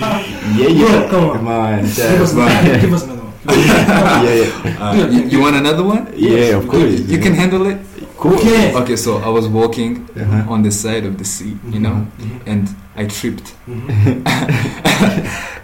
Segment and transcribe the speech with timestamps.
[0.00, 1.08] Yeah, yeah.
[1.10, 1.80] come on.
[1.82, 2.80] Give us another man.
[2.80, 3.32] give us another one.
[3.46, 4.80] Yeah, yeah.
[4.80, 6.12] Uh, you, you want another one?
[6.16, 7.00] Yeah, of course.
[7.00, 7.78] You can handle it.
[8.16, 8.34] Cool.
[8.38, 8.74] Okay.
[8.74, 10.52] Okay, so I was walking Uh-huh.
[10.52, 12.06] on the side of the sea, you know,
[12.46, 13.54] and I tripped,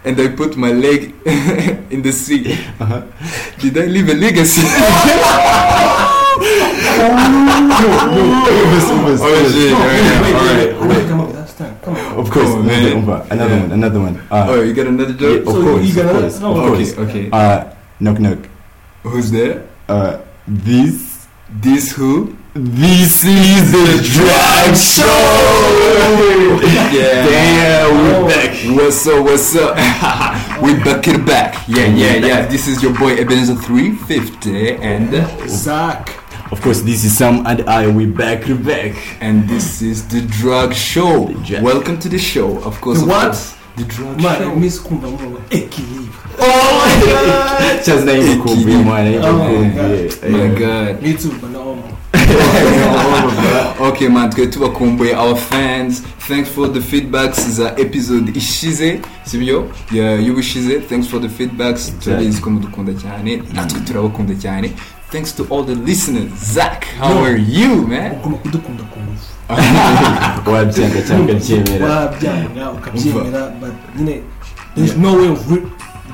[0.05, 1.15] and I put my leg
[1.91, 2.53] in the sea.
[2.81, 3.03] Uh-huh.
[3.61, 4.67] Did I leave a legacy?
[7.51, 9.53] Ubus, ubus, Oh, ubus.
[9.53, 9.73] shit.
[9.73, 11.40] No, Yeah, wait, yeah, wait, alright, wait, wait.
[11.61, 11.81] Come up, that's time.
[11.83, 12.19] Come on.
[12.25, 13.07] Of course, on, another, man.
[13.07, 13.61] one, another Yeah.
[13.63, 14.17] one, another one.
[14.31, 15.41] Uh, oh, you got another yeah, joke?
[15.47, 16.99] of So course, you of gonna- course, no, of okay, course.
[16.99, 17.29] okay.
[17.33, 17.65] Uh,
[18.01, 18.39] knock, knock.
[19.03, 19.63] Who's there?
[19.89, 21.09] Uh, this,
[21.61, 22.37] This who?
[22.55, 25.03] this is the drag show.
[26.93, 27.27] Yeah.
[27.27, 28.23] Damn, Oh.
[28.23, 28.53] we're back.
[28.77, 29.25] What's up?
[29.25, 29.75] What's up?
[30.63, 31.57] we back it back.
[31.67, 32.47] Yeah, yeah, yeah.
[32.47, 35.11] This is your boy Ebenezer 350, and
[35.49, 36.20] Zach.
[36.53, 37.87] Of course, this is Sam and I.
[37.87, 38.95] We back to back.
[39.21, 41.27] and this is the drug show.
[41.27, 42.59] The drug- Welcome to the show.
[42.65, 42.99] Of course.
[42.99, 43.23] The of what?
[43.27, 43.55] course.
[43.77, 44.55] The drug Man, show.
[44.57, 46.13] Miss kumva ngo equilibre.
[46.39, 47.85] Oh my god.
[47.85, 48.85] Just name Equilibre.
[48.85, 49.25] man.
[49.25, 49.75] Oh my.
[49.75, 50.31] God.
[50.31, 51.03] My god.
[51.03, 51.97] Me too, but no homo.
[53.81, 60.81] okay man twe tubakumbuye our fans thanks for the feedbacks za episode ishize sibyo y'ubushize
[60.81, 64.73] thanks for the feedbacks turabizi ko mudukunda cyane natwe turabakunda cyane
[65.11, 67.25] thanks to all the listeners zach how Yo.
[67.25, 74.23] are you man ugomba kudukunda ku ngufu wabyanga cyangwa ukabyemera wabyanga ukabyemera but nyine
[74.77, 75.41] there's no way of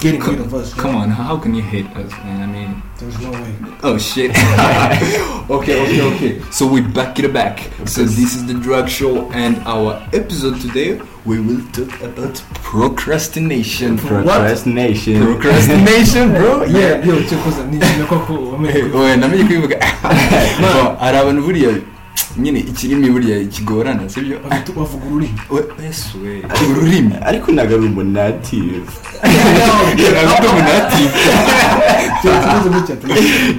[0.00, 0.98] getting rid of us come know?
[0.98, 4.30] on how can you hate us man i mean there's no way Oh shit.
[5.50, 6.40] okay, okay, okay.
[6.50, 7.60] So we back it back.
[7.86, 13.98] So this is the drug show and our episode today we will talk about procrastination.
[13.98, 16.64] procrastination Procrastination, bro.
[16.78, 19.76] yeah yo cyakoze ni kimwe koko wamenye Oya namenye kubivuga.
[20.60, 21.70] Bon, hari abantu buriya
[22.38, 24.38] nyine ikirimi buriya kigorana sibyo?
[24.50, 26.42] bafite bavuga ururimi We- Yes, we.
[26.70, 27.12] Ururimi.
[27.24, 28.86] ariko ntabwo ari umunativu
[29.22, 31.04] Ntabwo umunati.
[32.22, 32.96] cyo kibazo gutya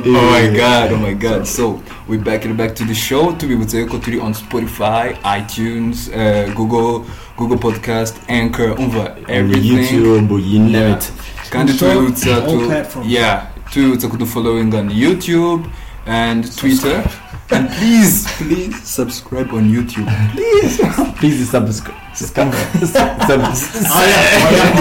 [0.05, 1.45] Oh my god, oh my god.
[1.45, 3.31] So we back it back to the show.
[3.31, 7.05] Tubibutsa yuko turi on Spotify, iTunes, uh, Google,
[7.37, 9.77] Google Podcast, Anchor, umva everything.
[9.77, 10.91] youtube you know Yeah.
[10.97, 11.11] it
[11.49, 12.61] Kandi tubibutsa tu
[13.07, 13.43] yeah,
[13.73, 15.63] tubibutsa kudufollowing on YouTube
[16.07, 17.03] and Twitter.
[17.49, 20.05] And please, please subscribe on YouTube.
[20.33, 20.77] Please.
[21.17, 21.95] please subscribe.
[22.13, 22.51] Subscribe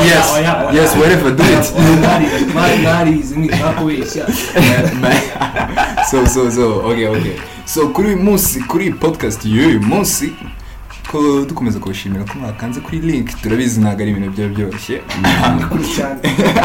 [0.03, 0.27] yes,
[0.75, 1.65] yes, whatever, do it.
[6.11, 7.41] so so so okay okay.
[7.67, 10.33] So kuri uyu munsi kuri iyi podcast y'uyu munsi
[11.11, 15.03] ko dukomeza kubashimira ko mwakanze kuri link turabizi ntabwo ari ibintu byaba byoroshye.
[15.97, 16.21] Cyane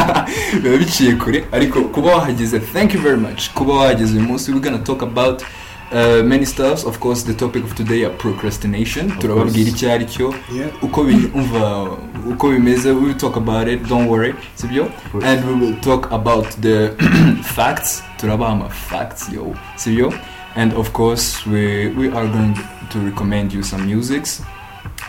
[0.64, 3.50] biba biciye kure ariko kuba wahageze thank you very much.
[3.54, 5.44] Kuba wahageze uyu munsi we're gonna talk about
[5.92, 9.10] uh, many stuffs of course the topic of today are procrastination.
[9.20, 10.34] Turababwira icyo ari cyo
[10.82, 11.02] uko
[11.34, 11.98] umva
[12.28, 14.34] uko bimeze we will talk about it don't worry.
[14.56, 14.92] Sibyo?
[15.24, 16.96] And we will talk about the
[17.56, 18.02] facts.
[18.18, 19.56] Turabaha ama facts yo.
[19.76, 20.14] Sibyo?
[20.56, 22.56] And of course we we are going
[22.92, 24.42] to recommend you some musics.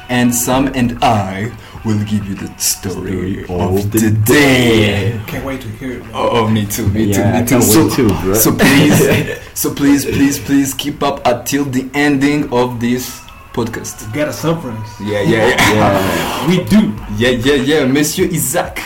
[0.09, 1.53] And Sam and I
[1.85, 5.21] will give you the story, Story of, of the, the day.
[5.27, 6.11] can't wait to hear it man.
[6.15, 7.63] Oh, oh, me too, me too, yeah me I too.
[7.63, 12.81] So, wait too so please, so please, please, please keep up until the ending of
[12.81, 13.22] this
[13.53, 14.13] podcast.
[14.13, 15.73] get a surprise Yeah, yeah, yeah.
[15.75, 18.81] yeah we do Yeah, yeah, yeah, Monsieur Isaac.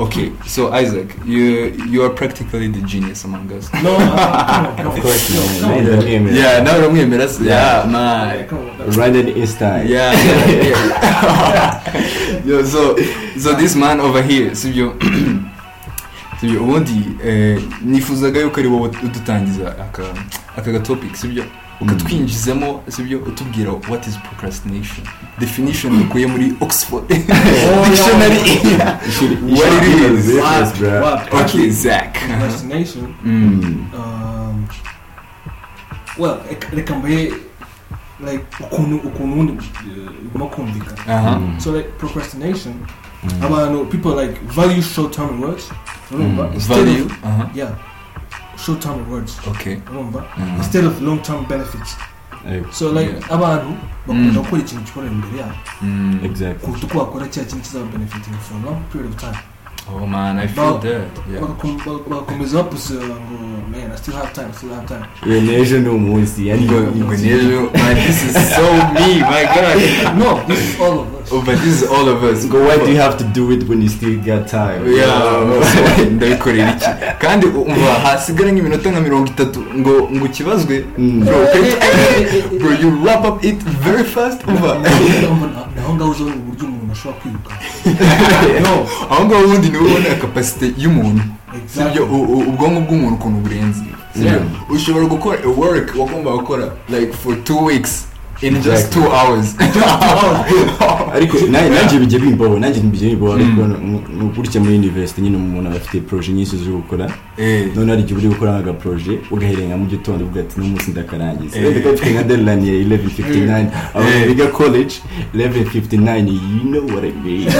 [0.00, 3.72] Okay, so Isaac, you you are practically the genius among us.
[3.82, 6.34] no uh, of course no, come on.
[6.34, 8.46] yeah, now I'm here, that's yeah, Yeah, man.
[8.48, 12.42] come on, that's- Run it inside Yeah, yeah, yeah.
[12.46, 12.96] Yo, so
[13.38, 14.94] so this man over here, sibyo
[16.60, 20.02] ubundi eh, nifuzaga yuko ari wowe udutangiza aka
[20.56, 21.44] aka gatopic sibyo
[21.80, 23.18] ukatwinjizamo sibyo?
[23.18, 25.06] Utubwira what is procrastination?
[25.38, 27.08] Definition dukuye muri oxford.
[27.08, 28.38] Dictionary.
[29.52, 30.30] What it is.
[31.32, 32.18] okay zach.
[32.18, 33.14] Procrastination?
[33.24, 33.86] Mm.
[33.94, 34.66] um,
[36.18, 36.38] well
[36.74, 37.32] reka- mbaye
[38.30, 41.60] like ukuntu ukuntu ubundi uh, bigomba kumvikana aha Mm.
[41.60, 42.74] so like procrastination
[43.42, 45.70] abantu people like value short term rewards
[46.12, 46.54] urumva Mm.
[46.54, 47.70] instead value aha yeah.
[48.64, 49.38] Short term rewards.
[49.48, 49.76] Okay.
[49.90, 50.56] Urumva Mhm.
[50.56, 51.96] instead of long term benefits.
[52.48, 53.74] Eh, so like abantu
[54.06, 54.36] bakunda Mm.
[54.36, 55.54] gukora ikintu gikorera imbere yabo.
[55.82, 56.18] Mm.
[56.24, 56.66] exactly.
[56.68, 59.38] Kuruta uko wakora cya kintu kizaba benefiting for a long period of time.
[59.94, 63.36] Oh man i feel bag- bagakomeza bapusira ngo
[63.70, 66.80] man i still have time I still have time iyo n'ejo ni umunsi yani ngo
[67.04, 68.62] ngo n'ejo man this is so
[68.94, 72.22] me my god no this is all of us oh but this is all of
[72.24, 76.06] us Go, why do you have to do it when you still got time Yeah,
[76.12, 76.86] ndabikorera iki
[77.18, 81.24] kandi umva hasigara nk'iminota nka mirongo itatu ngo ngo ukibazwe Mm.
[81.24, 81.38] bro
[82.58, 84.78] bro you wrap up it very fast umva
[85.76, 87.52] naho ngaho uzabona uburyo umuntu umuntu ashobora kwiruka
[89.10, 91.22] aho ngaho ubundi ni we ubona kapasite y'umuntu.
[91.66, 92.04] Sibyo
[92.50, 93.82] ubwonko bw'umuntu ukuntu burenze.
[94.70, 98.05] Ushobora gukora work wagomba gukora like for two weeks.
[98.42, 99.54] In just two hours.
[101.16, 103.62] Ariko nanjye bijya bimbaho nanjye bijya bimbaho ariko
[104.36, 108.18] gutya muri university nyine umuntu aba afite projet nyinshi zo gukora Eh, none hari igihe
[108.18, 111.58] uri gukora nk'aga projet ugaherera nka mu gitondo uvuga ati n'umunsi ndakarangiza.
[111.58, 111.64] Eh.
[111.64, 114.26] wenda ukaba ufite nka deadline ya 11:59 abantu Eh.
[114.28, 114.94] biga college
[115.34, 117.48] 11:59 you know what I mean.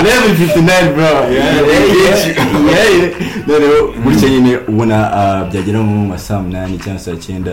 [0.00, 1.10] 11:59 bro.
[3.46, 7.52] Noneho gutya nyine ubona ah, byagera nko mu ma saa munani cyangwa saa cyenda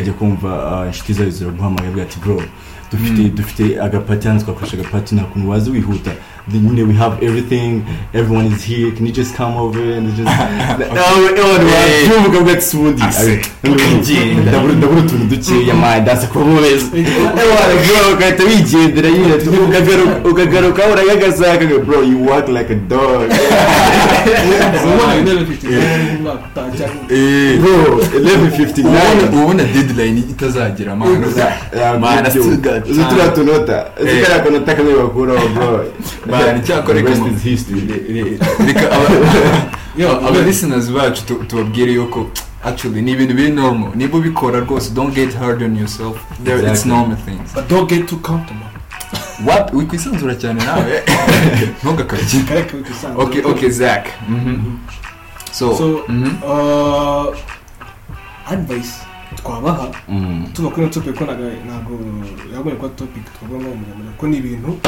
[0.00, 2.42] ujya kumva ah, inshuti zawe ziraguhamagaye avuga ati bro
[2.92, 6.10] dufite dufite agapati hano twakoresha agapati nta kuntu waza wihuta.
[6.50, 7.82] Then you know we have everything
[8.14, 12.08] everyone is here can you just come over and just Eh.
[12.62, 13.40] sibundi Ase,
[13.72, 14.50] ukigenda.
[14.50, 15.74] ndabura utuntu dukeya
[16.26, 19.34] kuba mubeza bro ugahita wigendera nyine
[20.30, 23.28] ukagaruka uragagasaka bro you walk like a dog
[27.60, 31.12] bro ubona 11:59 ubona deadline itazagera mano
[32.00, 33.28] Man, I still got time.
[33.34, 35.84] tunota uzi kariya kanota kamwe bakuraho bro
[36.38, 37.10] Man, icyakora reka
[40.28, 42.30] aba- listeners bacu tu- tubabwire yuko
[42.64, 46.16] actually ni ibintu biri normal niba ubikora rwose don't get hard on yourself.
[46.44, 46.90] There, it's Exactly.
[46.92, 47.52] normal things.
[47.54, 48.66] But don't get too comfortable.
[49.44, 49.72] What?
[49.72, 51.02] Wikwisanzura cyane nawe
[51.82, 52.24] ntugakabye
[53.16, 54.78] okay okay Zach Mhm.
[55.52, 56.30] so So, mhm.
[56.44, 57.34] uh,
[58.52, 58.92] advice.
[59.36, 60.46] Twabaha Mm.
[60.52, 61.98] tuba kuri ino topic ko ntabwo
[62.54, 64.78] yabonye ko topic muremure ko ni ibintu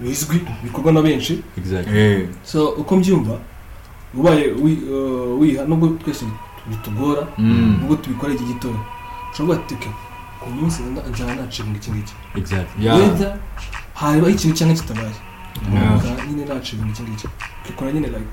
[0.00, 1.42] bizwi bikorwa na benshi.
[1.58, 1.98] Exactly.
[1.98, 3.38] Eh, so uko mbyumva
[4.14, 6.24] ubaye uh, wiha nubwo twese
[6.70, 7.76] bitugora mm.
[7.80, 8.78] nubwo tubikora iki gitondo
[9.32, 9.90] ushobora kuba
[10.40, 11.90] ku munsi nza- nzaba nacinga iki?
[11.90, 12.84] Ngiki exactly.
[12.84, 12.98] Yeah.
[12.98, 13.38] wenda
[13.94, 15.14] habaho ikintu cyangwa kitabaye.
[16.28, 17.02] Nyine nacinga iki.
[17.02, 17.26] Ngiki
[17.64, 18.30] ukikora nyine like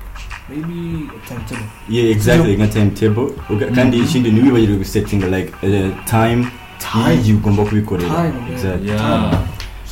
[0.48, 1.66] maybe a timetable.
[1.88, 3.28] Yeah exactly nka timetable.
[3.50, 6.46] Uga- kandi ikindi ntiwibagirwe gusetinga like uh, time
[6.92, 7.34] Time.
[7.34, 8.32] ugomba kubikorera.
[8.52, 8.88] Exactly.
[8.90, 9.42] Yeah.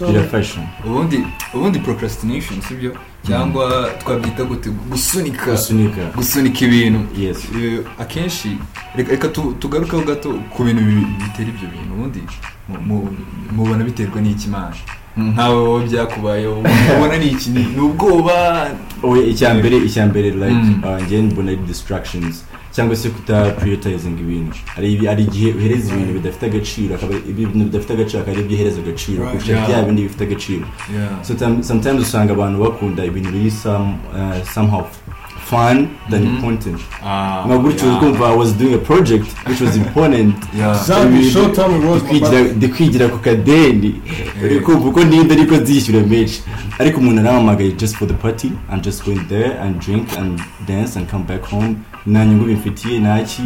[0.07, 2.93] Birafasha ubundi ubundi procrastination sibyo?
[3.27, 4.71] Cyangwa twabyita gute?
[4.91, 5.51] Gusunika.
[5.53, 6.03] Gusunika.
[6.17, 7.01] Gusunika ibintu.
[7.21, 7.39] Yes.
[7.99, 8.57] Akenshi
[8.97, 11.93] reka reka tu- tugarukeho gato ku bintu bi- bitera ibyo bintu.
[11.95, 12.21] Ubundi
[12.69, 13.17] mu- mu-
[13.53, 14.73] mubona biterwa n'ikimana
[15.33, 16.63] nkawe wowe byakubayeho.
[16.97, 17.51] Ubona ni iki?
[17.51, 18.67] Ni ubwoba.
[19.03, 20.83] Oya icya mbere icya mbere like Mm.
[20.85, 24.57] uh, njye mbona ari distractions cyangwa se kuta prioritizing ibintu.
[24.75, 29.27] Hari igihe uhereza ibintu bidafite agaciro akaba ibintu bidafite agaciro akaba ari byo uhereza agaciro
[29.27, 30.67] kurusha bya bindi bifite agaciro.
[31.63, 34.85] Sometimes usanga abantu bakunda ibintu biri uh, somehow
[35.51, 36.35] fun than Mhm.
[36.35, 36.81] important.
[37.07, 38.03] Ah, nka gutyo yeah.
[38.03, 40.35] ukumva i was doing a project which was important.
[40.59, 40.77] Yeah.
[40.81, 43.95] Exactly, short term rewards, Ndikwigira- my ndikwigira ku kadeni
[44.45, 46.43] uri kumva uko nimba ariko nzishyura menshi
[46.79, 50.99] ariko umuntu arampamagaye just for the party i'm just going there and drink and dance
[50.99, 51.77] and come back home.
[52.07, 53.43] Nta nyungu bimfitiye ntaki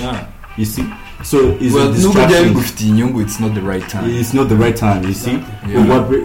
[0.00, 0.16] Yeah.
[0.58, 0.84] you see?
[1.22, 2.44] So is Well, a distraction.
[2.48, 4.20] bigufitiye inyungu it's not the right time.
[4.20, 5.38] It's not the right time you see?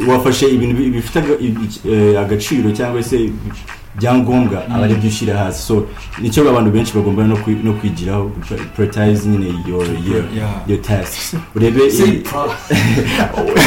[0.07, 3.29] Wafashe ibintu bi- bifite eh, agaciro cyangwa se
[3.99, 5.61] byangombwa aba ari byo ushyira hasi.
[5.61, 5.85] So
[6.21, 8.31] ni cyo abantu benshi bagomba no kwi- no kwigiraho
[8.75, 10.23] prioritize nyine your your
[10.67, 11.35] your tasks.
[11.55, 11.79] Urebe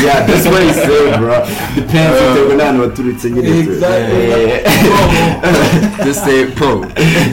[0.04, 1.46] yeah that's what I say bro.
[1.74, 3.64] Depends bitewe n'ahantu waturutse nyine
[6.04, 6.82] just say pro.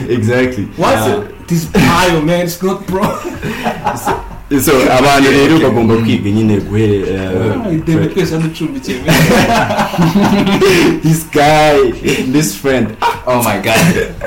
[0.08, 0.64] Exactly.
[0.76, 1.20] What's Yeah.
[1.20, 1.30] it?
[1.44, 2.46] It is pile, man.
[2.46, 3.02] It's not pro.
[4.60, 8.98] so abantu rero bagomba kwiga nyine guhere eh, David twese yaducumbikiye.
[11.02, 11.92] this guy
[12.32, 12.96] this friend
[13.26, 13.78] oh my god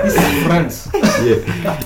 [0.04, 0.90] This is friends.
[1.26, 1.38] Yeah.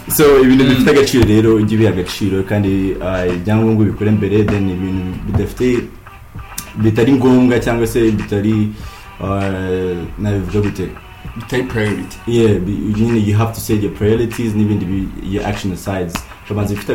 [0.09, 5.03] so ibintu bifite agaciro rero ujye ubiha agaciro kandi ah, ibyangombwa bikore mbere then ibintu
[5.27, 5.83] bidafite
[6.75, 8.69] bitari ngombwa cyangwa se bitari
[9.23, 9.41] ah,
[10.19, 10.87] nabivuga gute
[11.35, 12.51] bitari priority yeah
[12.97, 16.13] nyine you have to set your priorities n'ibindi bi- your action asides
[16.45, 16.91] ukabanza bifite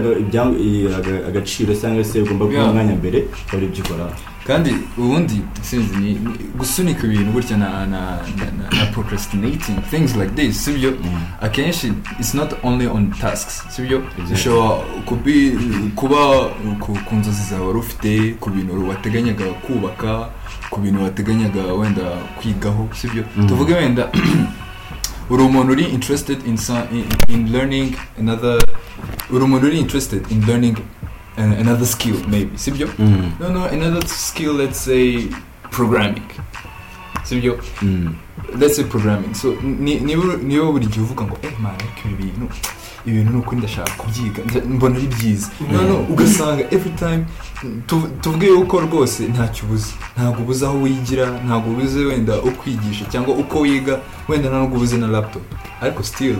[0.97, 2.71] aga- agaciro cyangwa se ugomba Yeah.
[2.71, 4.05] umwanya mbere ukaba ibyo ukora
[4.47, 10.17] kandi ubundi sinzi ni ni- gusunika ibintu gutya na na na, na, na procrastinating things
[10.17, 10.95] like this sibyo
[11.41, 14.03] akenshi it's not only on tasks sibyo
[15.05, 15.59] kubi
[15.95, 16.17] kuba
[16.81, 20.29] ku, nzozi zawe wari ufite ku bintu wateganyaga kubaka
[20.71, 22.03] ku bintu wateganyaga wenda
[22.41, 23.47] kwigaho sibyo Mhm.
[23.49, 24.09] tuvuge wenda
[25.31, 26.57] uri umuntu uri interested in,
[27.53, 28.59] learning another
[29.31, 30.77] uri umuntu uri interested in learning
[31.37, 32.59] another skill maybe.
[32.59, 33.33] Sibyo Mm.
[33.41, 35.29] no no another skill let's say
[35.71, 36.23] programming.
[37.25, 38.15] Sibyo Mm.
[38.59, 39.35] let's say programming.
[39.35, 42.49] So ni- niba buri gihe uvuga ngo eh man ariko ibi bintu
[43.07, 45.49] ibintu ni ukuri ndashaka kubyiga mbona ari byiza.
[45.61, 45.73] Mm.
[45.73, 47.25] noneho ugasanga every time
[47.87, 49.93] tu- tuvuge yuko rwose ntacyo ubuze.
[50.17, 54.97] Ntabwo ubuze aho wigira ntabwo ubuze wenda ukwigisha cyangwa uko wiga wenda nta nubwo ubuze
[54.99, 55.43] na laptop.
[55.81, 56.37] Ariko still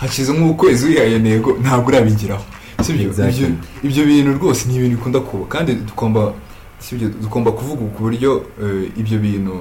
[0.00, 2.44] hashize nk'ukwezi wihaye intego ntabwo urabigeraho
[2.88, 3.46] sibyo ibyo
[3.84, 5.44] ibyo bintu rwose ni ibintu bikunda kuba.
[5.52, 6.32] Kandi tugomba
[6.80, 8.30] sibyo tugomba kuvuga ku buryo
[8.62, 9.54] eh, ibyo bintu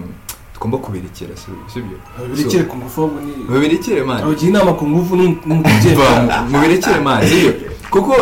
[0.53, 1.97] tugomba kubirekera si- sibyo
[2.35, 6.99] birekere ku ngufu ahubwo ni mubirekere mani abagira inama ku ngufu ni mva umubyemera mubirekere
[6.99, 7.51] mani sibyo
[7.93, 8.13] kuko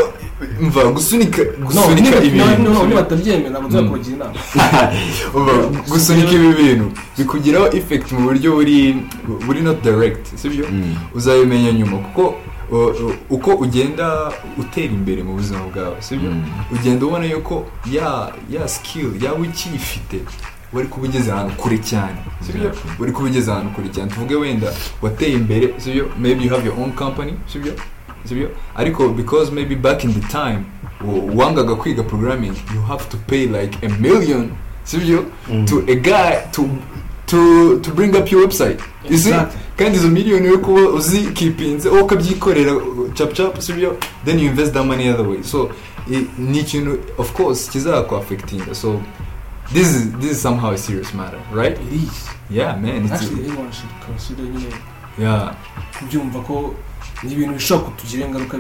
[0.62, 2.96] mva gusunika no gusunika ibintu.
[2.96, 3.72] batabyemera ntabwo Mm.
[3.72, 4.36] tuzakubagira inama.
[5.92, 6.86] Gusunika ibi bintu
[7.18, 8.78] bikugiraho effect mu buryo buri
[9.48, 10.96] buri not direct sibyo Mm.
[11.16, 12.36] uzabimenya nyuma kuko
[13.30, 16.32] uko ugenda utera imbere mu buzima bwawe sibyo?
[16.32, 16.44] Mm.
[16.72, 20.20] ugenda ubona yuko ya ya skill yaba ukiyifite
[20.74, 22.72] wari kuba ugeze ahantu kure cyane sibyo?
[23.00, 24.12] Wari kuba ugeze ahantu kure cyane.
[24.12, 26.10] Tuvuge wenda wateye imbere sibyo?
[26.20, 27.74] Maybe you have your own company sibyo?
[28.26, 28.50] Sibyo?
[28.76, 30.60] Ariko because maybe back in the time
[31.36, 34.52] wangaga kwiga programming you have to pay like a million
[34.84, 35.26] sibyo?
[35.50, 35.66] Mm.
[35.68, 36.70] to a guy to
[37.26, 38.80] to to bring up your website.
[39.10, 39.30] You see?
[39.30, 39.60] Exactly.
[39.78, 42.74] kandi izo miliyoni yo kuba uzikipinze wowe ukabyikorera
[43.18, 45.44] cap cap sibyo then you invest that money other way.
[45.44, 45.70] So
[46.38, 49.02] ni ikintu of course kizakwafectinga so
[49.74, 51.78] this is this is somehow a serious matter right?
[51.78, 52.30] It is.
[52.50, 54.74] Yeah man it's actually everyone should consider nyine
[55.20, 55.56] yeah.
[56.00, 56.76] kubyumva ko
[57.24, 58.58] ni ibintu bishobora kutugiraho ingaruka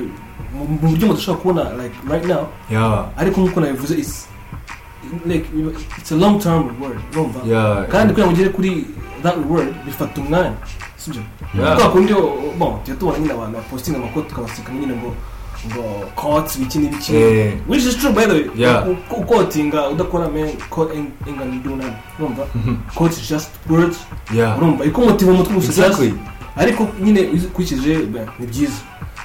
[0.54, 2.48] mu buryo mudashobora kubona like right now.
[2.72, 3.10] Yeah.
[3.18, 4.06] Ariko nk'uko nabivuze know,
[5.98, 7.40] it's a long term reward urumva
[7.92, 8.86] kandi kugira ngo ugere kuri
[9.24, 10.54] that reward bifata umwanya
[10.98, 11.22] sibyo
[11.78, 15.16] kwa kundi tujya tubona nyine abantu bapostinga amakoti tukabaseka nyine ngo
[15.66, 15.84] ngo
[16.16, 17.14] cots ibiki n'ibiki
[17.68, 18.50] which is true by the way.
[19.18, 22.48] Ukotinga udakora ain't gonna do nothing urumva
[23.10, 23.98] is just words.
[24.58, 25.98] Urumva ikomotiva umutwe gusa
[26.58, 27.98] ariko nyine ukurikije
[28.40, 28.74] ni byiza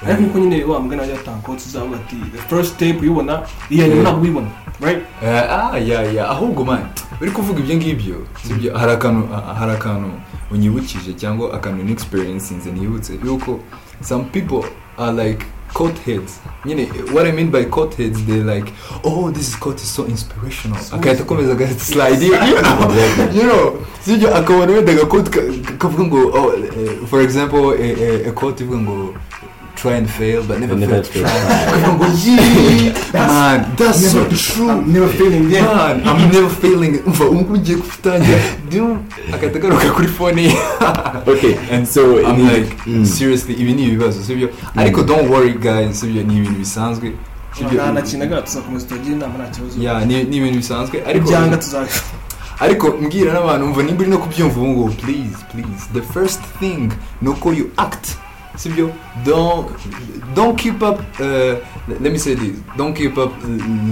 [0.05, 3.87] ariko nk'uko nyine wa mugani wajya atanga koti uzavuga ati the first tape uyibona iya
[3.87, 4.47] nyuma ntabwo uyibona
[4.81, 5.01] right?
[5.23, 6.31] Eh, ah yeah yeah.
[6.31, 6.79] Ahubwo man.
[7.21, 8.15] Uri kuvuga ibyo ngibyo.
[8.47, 9.27] Sibyo hari akantu
[9.59, 10.09] hari akantu
[10.51, 13.59] unyibukije cyangwa akantu n'experiencinze nibutse yuko
[14.01, 14.63] some people
[14.97, 16.39] are like coat heads.
[16.65, 20.77] Nyine what i mean by coat heads they like oh this coat is so inspirational.
[20.91, 23.33] Akahita akomeza you know?
[23.33, 23.77] You know?
[24.05, 28.77] Sibyo akabona wenda agakoti ka- kavuga ngo oh, eh, for example a, a coat ivuga
[28.79, 29.13] ngo
[29.81, 34.69] try and fail but never, Never fail akavuga ngo yeah man that's so Never- true.
[34.71, 35.65] I'm never feeling yeah.
[35.65, 36.99] Man, I'm never failing.
[37.05, 38.39] Umva ubu ugiye gutangira
[39.33, 40.53] agahita agaruka kuri fone ye
[41.33, 43.05] okay and so I'm ni- like Mm.
[43.05, 47.11] seriously ibi ni ibibazo sibyo ariko don't worry guys sibyo ni ibintu bisanzwe.
[47.57, 49.81] Sibyo nta na kintu agaragara tuzakomeza tubagira inama nta kibazo.
[49.81, 51.03] Yeah ni ibintu bisanzwe.
[51.07, 51.89] Ariko ibyanga tuzabi
[52.59, 55.81] ariko mbwira n'abantu umva nimba uri no kubyumva ubu ngubu please please.
[55.93, 58.05] The first thing ni uko you act
[58.57, 58.91] sibyo
[59.25, 59.67] don't
[60.35, 61.55] don't keep up uh,
[61.87, 62.55] let me say this.
[62.77, 63.47] Don't keep up uh,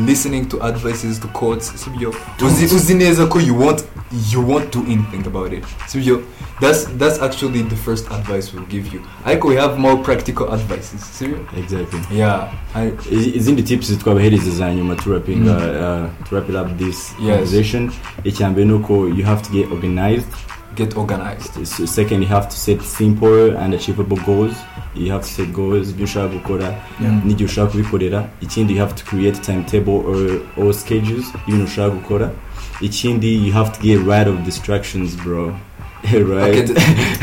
[0.05, 2.13] listening to advices to quotes sibyo
[2.45, 3.83] uzi, uzi neza ko you won't
[4.31, 5.63] you won't do anything about it.
[5.87, 6.21] Sibyo
[6.61, 9.01] that's that's actually the first advice we'll give you.
[9.25, 11.99] Ariko we have more practical advices sibyo exactly.
[12.17, 12.53] Yeah.
[12.75, 15.59] I, Izi- izindi tips twabahereza za nyuma turapinga Mm.
[15.59, 17.35] uh, to wrap it up this Yes.
[17.35, 17.91] conversation?
[18.23, 20.27] Icya mbere ni uko you have to get organized.
[20.75, 21.65] Get organized.
[21.67, 24.55] So second you have to set simple and achievable goals.
[24.95, 27.25] You have to set goals ibyo ushaka gukora Yeah.
[27.25, 31.25] n'igihe ushaka kubikorera ikindi you have to create timetable or, or schedules.
[31.47, 32.31] Ibintu ushaka gukora
[32.81, 35.55] ikindi you have to get rid of distractions bro.
[36.05, 36.77] Okay, right th-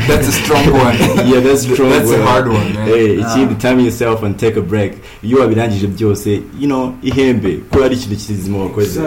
[0.07, 0.95] that's a strong one.
[1.27, 2.21] Yeah that's strong that's a one.
[2.27, 2.87] hard one man.
[2.87, 3.33] Hey, Ah.
[3.35, 4.93] ikindi time yourself and take a break.
[5.23, 7.57] Iyo wabirangije byose you know ihembe.
[7.71, 9.01] Ko ari ikintu kizima wakoze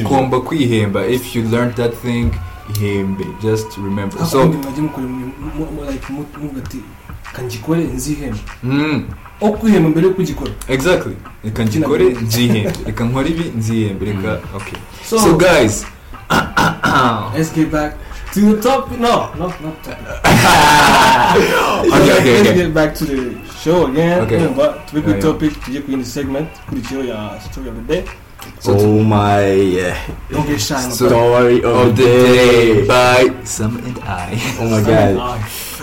[0.00, 2.30] ugomba kwihemba if you learned that thing
[2.74, 4.18] ihembe just remember.
[4.18, 6.78] So so mwajya mukora mu- mu- mu- like mu- muvuga ati
[7.32, 8.38] kangikore nzihembe
[9.40, 11.16] aho kwihemba mbere yo kugikora exactly.
[11.44, 14.78] Reka ngikore nzihembe reka nkore ibi nzihembe reka okay.
[15.04, 15.86] So, guys.
[17.34, 17.94] let's get back
[18.34, 18.98] to the topic.
[19.00, 20.06] No no not topic.
[21.28, 24.20] Okay okay let's get back to the show again.
[24.22, 24.38] Okay.
[24.38, 25.20] Tube yeah.
[25.20, 28.04] topic tujye ku yindi segment kurikiyeho ya story of the day.
[28.66, 29.96] Oh my yeah.
[30.30, 34.80] don't get shy So- story of, of the day by Sam and I oh my
[34.82, 35.14] god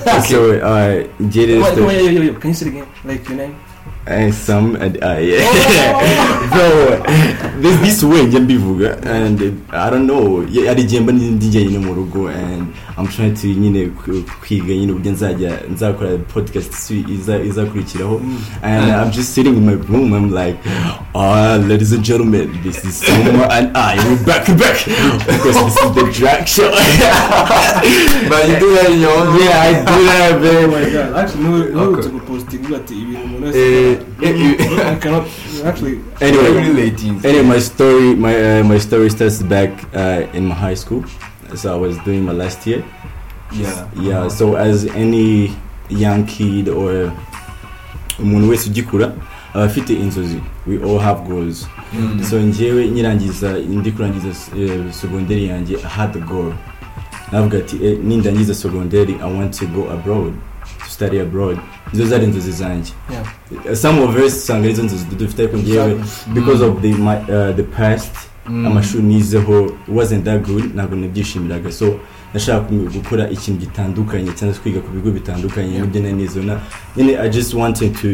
[0.06, 2.04] god so uh, get it Come on, come on, story.
[2.06, 2.34] yo, yo, yo.
[2.40, 2.88] Can you say it again?
[3.04, 3.56] Like your name?
[4.08, 5.42] and some and uh, yeah
[6.54, 7.02] bro
[7.62, 11.48] this this way njya mbivuga and uh, I don't know yeah, ari igihe mba ndi
[11.48, 13.90] njyenyine mu rugo and I'm trying to nyine
[14.42, 16.10] kwiga nyine uburyo nzajya nzakora
[17.14, 18.22] iza izakurikiraho.
[18.62, 20.58] And I'm just sitting in my room I'm like
[21.14, 24.78] ah ladies and gentlemen this is Summer and I we're back to back.
[25.28, 26.72] Because this is the drag show.
[28.30, 31.14] But you do that in your own yeah i do that oh man my god.
[31.20, 32.12] Actually no uherutse Okay.
[32.12, 33.98] gupostinga ati ibintu umuntu wese
[34.92, 35.26] I cannot
[35.66, 36.92] actually anyway
[37.24, 41.04] Anyway, my story, my uh, my story starts back uh, in my high school.
[41.56, 42.84] So I was doing my last year.
[43.60, 44.28] yeah Yeah.
[44.30, 45.52] So as any
[45.90, 47.12] young kid or
[48.20, 49.12] umuntu wese ugikura
[49.54, 50.42] aba afite inzozi.
[50.68, 51.68] We all have goals.
[51.94, 52.24] Mm.
[52.24, 56.54] So njyewe nyirangiza ndi kurangiza uh, segonderi yanjye I had a goal.
[57.32, 60.34] Navuga ati eh, nindangiza segonderi I want to go abroad
[60.84, 61.58] to study abroad.
[61.94, 62.92] Izo zari inzozi zanjye.
[63.12, 67.16] yeah Some of us usanga ari zo nzozi dufite ariko njyewe because of the my,
[67.16, 68.35] uh, the past Mm.
[68.48, 70.64] Amashuri nizeho wasn't that good?
[70.76, 71.72] Ntabwo nabyishimiraga.
[71.72, 72.00] So
[72.34, 72.60] nashaka
[72.94, 76.60] gukora ikintu gitandukanye cyangwa se kwiga ku bigo bitandukanye n'ibyo nanizo na
[76.98, 78.08] nyine i just wanted to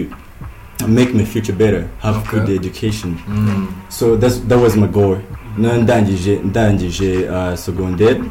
[0.88, 2.40] make my future better have Okay.
[2.40, 3.18] good education.
[3.28, 3.68] Mm.
[3.90, 5.18] so that's, that was my goal.
[5.58, 8.22] Na ndangije ndangije uh, secondaire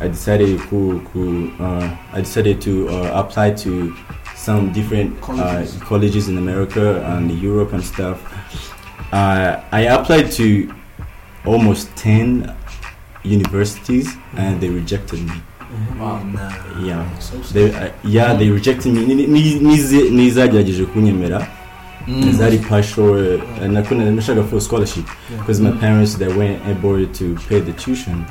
[0.00, 1.18] i decided ku, ku,
[1.60, 1.84] uh,
[2.14, 3.92] i decided to uh, apply to
[4.36, 5.76] some different Colleges.
[5.76, 8.16] Uh, colleges in america and europe and stuff.
[9.12, 10.66] Uh, i applied to
[11.46, 12.52] almost 10
[13.24, 15.32] universities and they rejected me.
[16.00, 16.20] Wow.
[16.82, 17.06] yeah.
[17.52, 19.06] They, uh, yeah they rejected me.
[19.06, 21.46] Ni- ni- nize- nizagerageje kunyemera.
[22.08, 22.32] Mm.
[22.32, 25.04] zari partial uh, nako nashaka for scholarship.
[25.38, 28.24] Because my parents they weren't able to pay the tuition.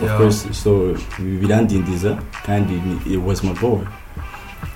[0.00, 0.12] Yeah.
[0.12, 2.74] of course so birandindiza kandi
[3.06, 3.80] it was my goal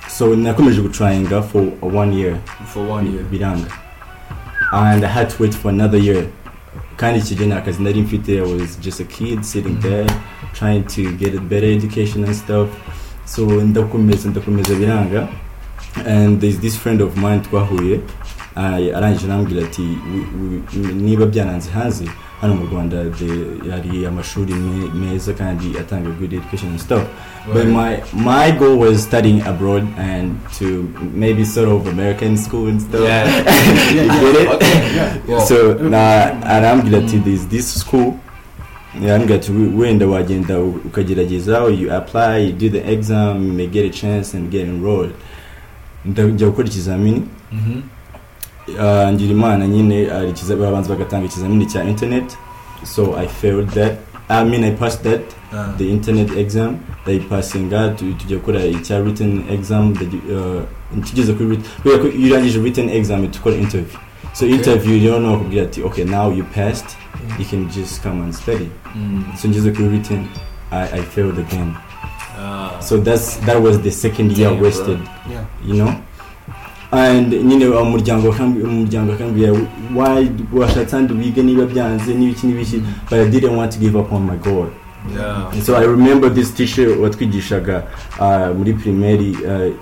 [0.08, 2.38] so nakomeje gutrayinga for one year.
[2.72, 3.24] For one year.
[3.24, 3.66] Biranga
[4.72, 6.26] and i had to wait for another year.
[6.96, 9.82] Kandi iki gihe nta kazi nari mfite i was just a kid sitting Mhm.
[9.82, 10.06] there
[10.58, 12.68] trying to get a better education and stuff
[13.24, 15.28] so ndakomeza ndakomeza biranga
[16.06, 18.00] and there's this friend of mine twahuye
[18.56, 22.04] ah, arangije arambwira ati "We- we- niba byananze hanze
[22.40, 27.02] hano mu rwanda the- hari amashuri me- meza kandi atanga good education and stuff.
[27.52, 32.80] But my my goal was studying abroad and to maybe sort of american school and
[32.80, 33.00] stuff.
[33.00, 33.26] Yeah.
[33.94, 34.62] you get it?
[35.28, 35.44] Yeah.
[35.48, 35.98] so na
[36.42, 38.14] arambwira ati there's this school
[39.04, 43.84] arambwira ati "We- wenda wagenda ukagerageza you apply you do the exam you may get
[43.86, 45.12] a chance and get enrolled.
[46.04, 47.22] Ndajya gukora ikizamini.
[47.52, 47.72] Mhm.
[47.78, 47.82] uh,
[49.12, 52.36] ngira imana nyine hari ikiza- babanza bagatanga ikizamini cya internet.
[52.84, 53.92] So i failed that.
[54.28, 55.20] I mean i passed that
[55.52, 55.72] Ah.
[55.78, 56.76] the internet exam.
[57.02, 59.90] Ndayipasinga tu- tujya gukora icya written exam.
[59.94, 63.98] Ndagi- uh, tugeze kuri kubera ko iyo urangije written exam uhita ukora interview.
[64.32, 64.56] So Okay.
[64.56, 66.86] interview rero ni bakubwira ati okay now you passed
[67.38, 68.68] you can just come and study.
[68.94, 69.24] Mm.
[69.36, 70.26] so ngeze kuri written
[70.70, 71.74] I, I failed again.
[72.40, 72.70] Ah.
[72.80, 74.98] so that's that was the second year wasted
[75.30, 75.44] yeah.
[75.66, 75.92] you know?
[76.92, 78.28] And nyine umuryango
[78.64, 79.52] umuryango akambwira
[79.96, 84.12] why washatse handi wige niba byanze n'ibiki n'ibiki but I didn't want to give up
[84.12, 84.66] on my goal
[85.16, 85.50] Yeah.
[85.52, 87.82] And so I remember this teacher watwigishaga
[88.20, 89.72] uh, muri primary uh,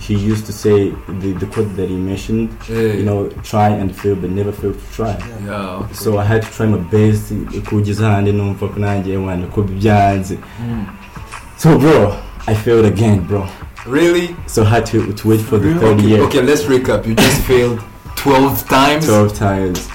[0.00, 4.16] he used to say the, the quote that he mentioned you know try and fail
[4.16, 5.14] but never fail to try
[5.46, 5.76] Yeah.
[5.80, 5.94] okay.
[5.94, 7.32] so I had to try my best
[7.68, 10.86] kugeza handi numva ko nanjye wana ko byanze Mm.
[11.56, 13.46] so bro I failed again bro
[13.86, 14.36] Really?
[14.46, 15.80] so I had to, to wait for the Really?
[15.80, 17.06] third Okay, year okay, let's recap.
[17.06, 17.80] You just failed
[18.16, 19.06] 12 times.
[19.06, 19.88] 12 times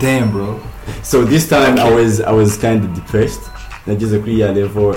[0.00, 0.60] Damn, bro.
[1.02, 1.94] So this time I Okay.
[1.94, 3.40] was I was kind of depressed.
[3.86, 4.94] I just agree at level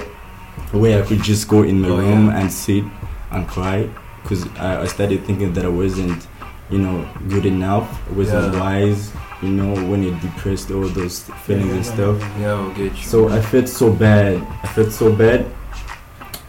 [0.72, 2.40] where I could just go in my Oh, room yeah.
[2.40, 2.84] and sit
[3.32, 3.90] and cry
[4.24, 6.26] because I, I started thinking that I wasn't,
[6.70, 7.86] you know, good enough.
[8.10, 8.60] I wasn't Yeah.
[8.60, 9.12] wise.
[9.42, 12.18] You know, when you're depressed, all those feelings and stuff.
[12.40, 13.04] Yeah, I'll get you.
[13.04, 14.42] So I felt so bad.
[14.64, 15.46] I felt so bad.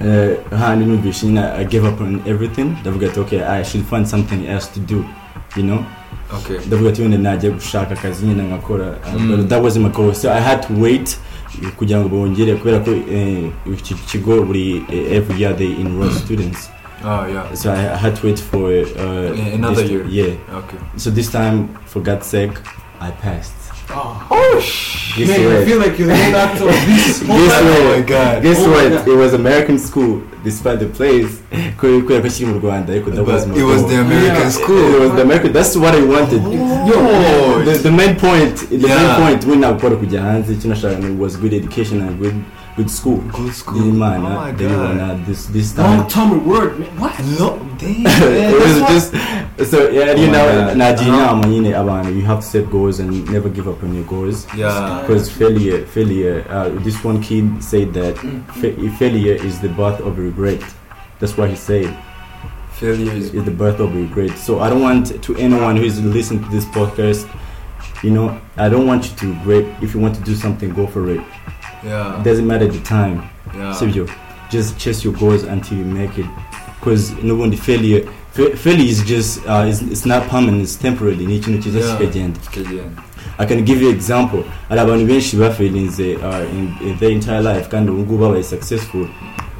[0.00, 2.76] Uh, handi numvise nyine I gave up on everything.
[2.80, 5.04] Ndavuga ati okay, I should find something else to do.
[5.56, 5.84] You know.
[6.34, 6.58] okay.
[6.66, 9.37] ndavuga ati wenda najya gushaka akazi nyine nkakora uh, Mm.
[9.37, 11.18] but that wasn't my goal so i had to wait
[11.76, 16.70] kugira ngo bongere kubera ko eh, iki kigo buri eh, every year they enroll students
[17.04, 17.54] Oh, yeah.
[17.54, 20.04] so i had to wait for uh, another year.
[20.11, 20.78] yeah Okay.
[20.96, 22.52] so this time for god's sake
[23.00, 23.57] i passed
[23.90, 27.62] oh Oh, sh- Guess man I feel like you're the main actor of this Guess
[27.62, 27.98] what?
[28.01, 28.42] my God.
[28.42, 29.09] guess Oh what God.
[29.09, 30.88] it was american school despite the
[33.46, 34.48] my it was the American Yeah.
[34.51, 34.94] school.
[34.94, 35.53] It was the American.
[35.53, 36.42] That's what I wanted.
[36.42, 38.57] Yo, the, the main point.
[38.70, 39.18] The Yeah.
[39.18, 39.44] main point.
[39.44, 39.74] We now.
[40.48, 42.35] Icyo nashakaga was good education and good
[42.78, 43.18] good school.
[43.34, 43.82] Good school.
[43.82, 44.78] Didn't Oh my They God.
[44.98, 46.08] wanna this this Long time.
[46.14, 48.06] Tommy word man what No, damn.
[48.06, 49.08] it was just
[49.70, 50.14] so yeah.
[50.14, 50.46] Oh you know,
[50.78, 51.42] nagira Uh-huh.
[51.42, 52.14] inama nyine abantu.
[52.16, 54.46] You have to set goals and never give up on your goals.
[54.56, 55.02] Yeah.
[55.02, 56.44] Because failure, failure.
[56.48, 58.14] Uh, this one kid said that
[58.60, 60.62] fa- failure is the birth of regret.
[61.20, 61.90] That's what he said.
[62.78, 63.34] Failure is.
[63.34, 64.38] is the birth of regret.
[64.38, 67.26] So I don't want to anyone who is listening to this podcast,
[68.06, 69.66] you know, I don't want you to regret.
[69.82, 71.20] If you want to do something, go for it.
[71.84, 72.20] Yeah.
[72.20, 73.22] It doesn't matter the time.
[73.54, 73.72] Yeah.
[73.74, 74.08] Sibyo.
[74.50, 76.26] just chase your goals until you make it.
[76.80, 81.26] Because n'ubundi failure fa- failure is just uh, is, it's not permanent it's temporary.
[81.26, 81.96] Ni ikintu Yeah.
[81.98, 82.40] kikagenda
[83.38, 84.42] I can give you example.
[84.68, 87.68] Hari abantu benshi bafailinze uh, in, in their entire life.
[87.68, 89.06] Kandi ubu ngubu babaye successful.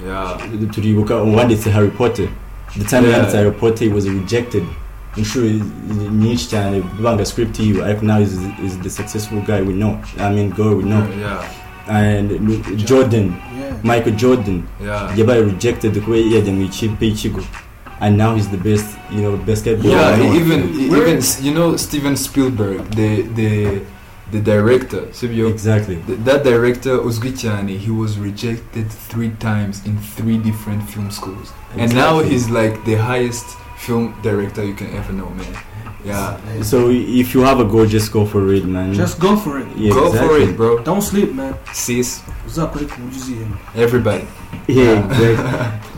[0.07, 0.39] Yeah.
[0.71, 2.29] Turibuka uwanditse harry potter.
[2.79, 3.13] The time Yeah.
[3.19, 4.65] yanditse harry potter he was rejected.
[5.17, 5.47] Inshuro
[6.13, 8.33] nyinshi cyane banga script yiwe ariko now is,
[8.65, 10.01] is the successful guy we know.
[10.19, 11.07] I mean girl we know.
[11.21, 11.45] Yeah.
[11.89, 12.31] And
[12.87, 13.75] jordan Yeah.
[13.83, 17.43] michael jordan yeah yabaye rejected kuba yajya mu ikipe y'ikigo
[18.01, 20.23] and now he's the best you know best guy Yeah, ever.
[20.37, 23.81] even Where- even you know Steven Spielberg, the the
[24.31, 25.49] the director, sibyo?
[25.49, 31.11] exactly Th- That director uzwi cyane, he was rejected three times in three different film
[31.11, 31.49] schools,
[31.79, 32.31] and now Exactly.
[32.31, 33.47] he's like the highest
[33.79, 35.55] film director you can ever know, man.
[36.05, 39.59] Yeah, so if you have a goal just go for it man Just go for
[39.59, 39.67] it.
[39.77, 40.43] yeah, go for exactly.
[40.45, 40.79] it, bro.
[40.85, 41.55] Don't sleep, man.
[41.73, 42.23] Sis,
[43.75, 44.27] everybody.
[44.69, 45.91] yeah exactly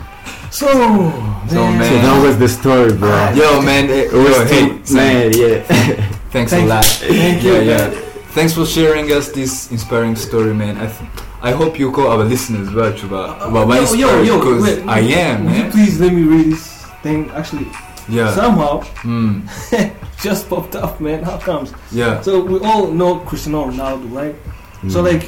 [0.51, 0.67] so
[1.47, 1.79] So, so man.
[1.79, 3.89] that was the story bro Yo, man.
[3.89, 5.61] it was yo, hey, too, man yeah
[6.33, 6.85] thanks Thank a lot.
[6.85, 7.89] thank you yeah, yeah.
[8.31, 10.77] Thanks for sharing us this inspiring story, man.
[10.77, 11.09] I th-
[11.41, 14.99] I hope you call our listeners back about about my Yo, yo, because wait, I
[15.01, 15.69] am, man.
[15.69, 16.70] please let me read this
[17.03, 17.29] thing?
[17.35, 17.67] Actually,
[18.09, 18.33] Yeah.
[18.35, 19.41] somehow Mm.
[20.23, 21.23] just popped up, man.
[21.23, 21.73] How comes?
[21.91, 22.21] Yeah.
[22.21, 24.35] So we all know Cristiano Ronaldo, right?
[24.89, 25.05] So Mm.
[25.11, 25.23] like,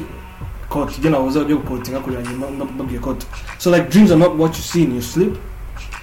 [0.70, 3.26] quote, you know, I was out there quoting, quoting, quote.
[3.60, 5.36] So like, dreams are not what you see in your sleep.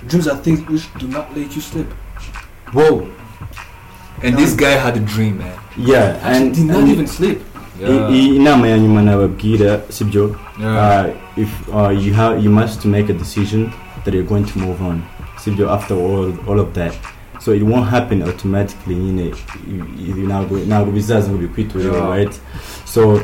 [0.07, 1.87] Dreams are things which do not let you sleep.
[2.73, 3.09] Whoa.
[4.23, 5.57] And this guy had a dream, man.
[5.77, 7.41] yeah Actually, and, did not and even sleep.
[7.81, 11.01] Inama ya nyuma nababwira sibyo yeah.
[11.07, 13.73] uh, if uh, you have you must make a decision
[14.05, 15.03] that you're going to move on
[15.45, 16.93] sibyo after all all of that
[17.39, 19.35] so it won't happen automatically nyine
[20.27, 22.41] ntabwo ntabwo bizaza ngo bikwiturire right
[22.85, 23.21] so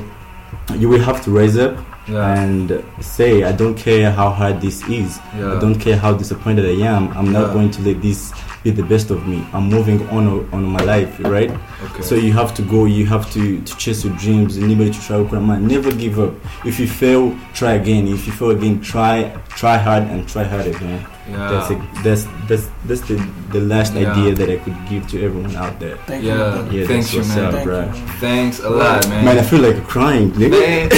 [0.80, 1.72] you will have to rise up
[2.08, 2.38] yeah.
[2.42, 5.56] and say i don't care how hard this is yeah.
[5.56, 7.52] i don't care how disappointed i am i'm not Yeah.
[7.54, 11.18] going to let this be the best of me i'm moving on on my life
[11.20, 11.50] right
[11.84, 12.02] Okay.
[12.02, 15.18] so you have to go you have to, to chase your dreams anybody to try
[15.40, 16.32] man never give up
[16.64, 20.66] if you fail try again if you fail again try try hard and try hard
[20.66, 21.50] again yeah.
[21.50, 23.16] that's a, that's that's that's the
[23.52, 24.12] the last Yeah.
[24.12, 26.70] idea that i could give to everyone out there Thank Yeah.
[26.70, 26.80] you.
[26.80, 27.44] yeah Thanks you, man.
[27.44, 27.80] up, Thank bro.
[27.80, 28.06] you, man.
[28.20, 29.24] Thanks a lot, man.
[29.24, 30.50] man i feel like crying nigga.
[30.60, 30.88] Man.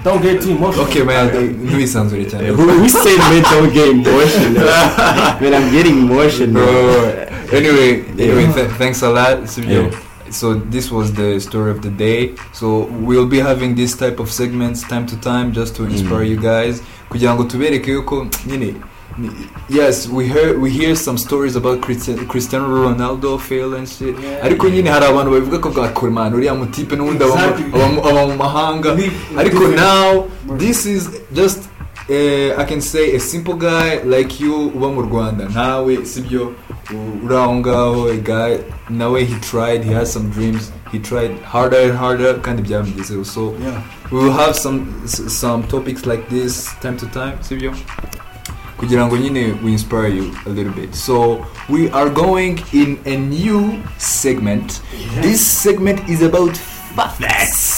[0.04, 0.84] Don't get too emotional.
[0.86, 1.30] okay, man.
[1.30, 2.52] Ntubisanzure cyane.
[2.54, 4.64] who, who said men don't get emotional
[5.40, 6.93] man i'm getting emotional Bro.
[7.52, 8.54] Anyway, anyway, Yeah.
[8.54, 9.46] th- thanks a lot.
[9.48, 9.90] So, Yeah.
[10.30, 12.34] so this was the story of the day.
[12.52, 16.30] So we'll be having this type of segments time to time just to inspire Mm.
[16.30, 16.82] you guys.
[17.10, 18.74] Kugira ngo tubereke yuko nyine
[19.68, 24.16] yes we hear we hear some stories about Christian- Cristiano Ronaldo fail and shit.
[24.18, 24.44] Yeah.
[24.46, 28.96] Ariko nyine hari abantu babivuga ko bwakora man uriya mutipe n'ubundi aba mu- mahanga.
[29.36, 30.24] Ariko now
[30.58, 31.58] this is just
[32.10, 36.52] uh, I can say a simple guy like you uba mu Rwanda ntawe sibyo
[36.92, 38.58] uri aho ngaho a guy
[38.90, 40.72] nawe he tried he has some dreams.
[40.92, 43.82] He tried harder and harder kandi byamugezeho so Yeah.
[44.12, 47.72] we will have some some topics like this time to time sibyo
[48.76, 50.94] kugira ngo nyine we inspire you a little bit.
[50.94, 54.80] So we are going in a new segment.
[55.22, 57.73] This segment is about facts.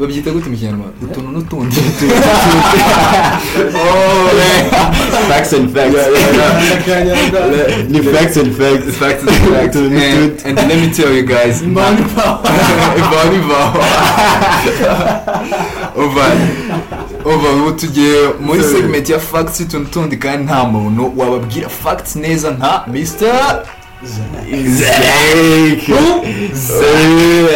[0.00, 1.76] Babyita gute mu kinyarwanda utuntu n'utundi
[3.74, 4.28] Oh,
[5.28, 5.96] facts and facts
[7.88, 11.62] Ni facts and facts facts and facts and, and let me tell you guys
[12.14, 12.40] power.
[15.96, 16.30] over
[17.24, 22.50] over ubu tugiye muri segment ya facts utuntu tundi kandi nta muntu wababwira facts neza
[22.50, 23.62] nka Mr.
[24.04, 25.90] Zach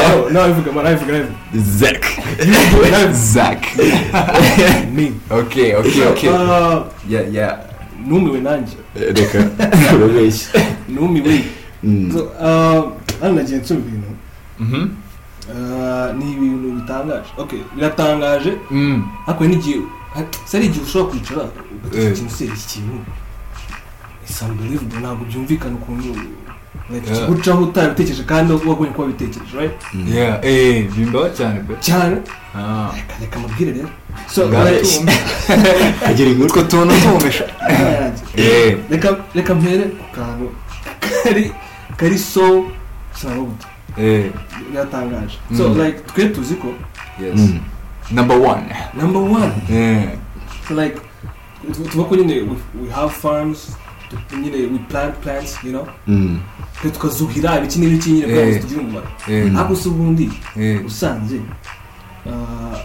[0.06, 1.34] Oh, no, ivuga, man, ivuga, ivuga.
[1.54, 2.04] Zach
[3.12, 3.66] Zach
[4.94, 5.12] Me.
[5.30, 6.28] okay okay okay.
[6.28, 7.58] Uh, yeah yeah.
[8.06, 9.38] Numiwe nanjye reka
[9.96, 11.40] urabeshya numiwe
[11.84, 12.12] Mm.
[12.12, 14.08] So, uh, hano nagiye nsoma ibintu
[14.60, 14.88] mhm
[16.18, 19.02] ni ibintu bitangaje okay biratangaje mm.
[19.26, 19.80] Ariko n'igihe
[20.44, 21.48] se ari igihe ushobora kwicara Eh.
[21.84, 22.98] ugatekereza ikintu
[24.24, 26.20] it's unbelievable ntabwo byumvikana ukuntu
[27.04, 29.74] kigucaho utabitekereje kandi wabonye ko wabitekereje right?
[29.94, 30.08] Mm.
[30.12, 30.38] yeah.
[30.44, 31.74] Eh bimbaho cyane pe.
[31.80, 32.16] Cyane?
[32.54, 32.90] Ah.
[33.20, 33.88] Reka mabwire rero.
[36.06, 37.44] Agira inkuru utwo tuntu tumesha
[38.36, 38.76] eh.
[39.34, 40.50] Reka mpere ku kantu
[41.24, 41.52] kari
[41.96, 42.64] kari so
[43.14, 43.66] sinavuga
[43.98, 44.30] eh.
[44.70, 45.78] Biratangaje so Mm.
[45.84, 46.68] like twe tuzi ko
[47.20, 47.34] yes.
[47.40, 47.60] Mm.
[48.10, 48.64] number one.
[48.94, 49.52] Number one.
[49.70, 50.08] Eh.
[50.68, 51.00] So like
[51.72, 52.42] tu- tuba ko nyine
[52.82, 53.76] we, have farms.
[54.42, 56.38] Nyine we plant plants you know Mm.
[56.92, 58.60] tukazuhira ibiki n'ibiki nyine kugira ngo Eh.
[58.60, 61.36] tugire umumaro eh ariko se ubundi eh usanze
[62.26, 62.78] uh,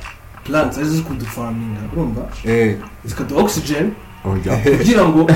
[0.44, 3.92] plants ari zo ziri kudufarminga urumva eh zikaduha oxygen
[4.26, 4.36] Oh,
[4.78, 5.28] kugira ngo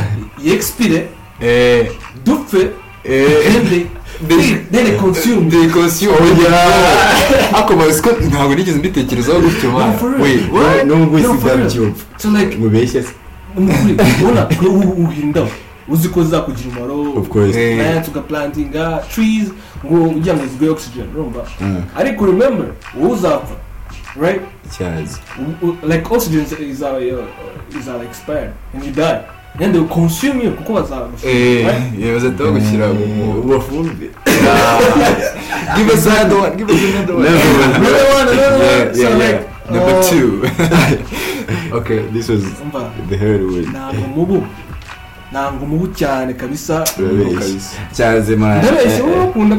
[0.43, 1.07] yexpire
[1.41, 1.87] eh
[2.25, 2.69] dupfe
[3.03, 3.87] eh
[4.71, 6.13] they consume they consume
[7.53, 13.09] ako bazi ko ntabwo nigeze mbitekerezaho gutyo No, what nubwo isi byabyumva mubeshye se
[13.57, 14.47] ubona
[14.97, 15.47] uhinda
[15.87, 17.55] uzi ko zakugira umumaro of course.
[17.57, 17.77] Eh.
[17.77, 19.47] plants ugaplantinga trees
[19.85, 21.43] ngo ugira ngo ziguhe oxygen urumva?
[21.61, 22.65] Mm, ariko remember
[22.99, 23.55] wowe uzapfa
[24.15, 24.41] right?
[24.77, 29.21] Cyazi U- u- like oxygen is, is, uh, uh, is uh, expired and you die.
[29.59, 31.99] And they will consume you kuko bazagusha eh right?
[31.99, 34.09] yeah bazahita bagushyira mu ubafumbi
[35.77, 37.25] give us another one give us another one.
[37.27, 38.95] Another one, another one.
[38.95, 40.43] So yeah like, yeah number uh, two.
[41.73, 42.43] Okay this was
[43.09, 44.47] the heroin ntabwo mubu.
[45.33, 46.83] Ntabwo mubu cyane kabisa.
[47.95, 49.55] Cyaze man ndabeshye wowe ukunda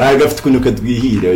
[0.00, 1.28] Ah, gafite ukuntu katwihira